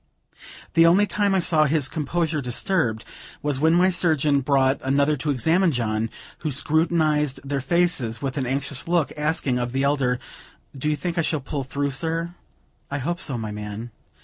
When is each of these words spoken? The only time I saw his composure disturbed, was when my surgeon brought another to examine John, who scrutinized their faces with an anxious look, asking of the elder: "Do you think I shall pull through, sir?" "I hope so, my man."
The 0.73 0.87
only 0.87 1.05
time 1.05 1.35
I 1.35 1.39
saw 1.39 1.65
his 1.65 1.87
composure 1.87 2.41
disturbed, 2.41 3.05
was 3.43 3.59
when 3.59 3.75
my 3.75 3.91
surgeon 3.91 4.41
brought 4.41 4.81
another 4.81 5.15
to 5.17 5.29
examine 5.29 5.69
John, 5.71 6.09
who 6.39 6.51
scrutinized 6.51 7.39
their 7.47 7.61
faces 7.61 8.19
with 8.19 8.35
an 8.35 8.47
anxious 8.47 8.87
look, 8.87 9.13
asking 9.15 9.59
of 9.59 9.73
the 9.73 9.83
elder: 9.83 10.17
"Do 10.75 10.89
you 10.89 10.95
think 10.95 11.19
I 11.19 11.21
shall 11.21 11.39
pull 11.39 11.63
through, 11.63 11.91
sir?" 11.91 12.33
"I 12.89 12.97
hope 12.97 13.19
so, 13.19 13.37
my 13.37 13.51
man." 13.51 13.91